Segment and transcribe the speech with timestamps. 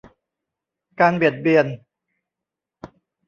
[0.99, 1.65] การเบียดเบียน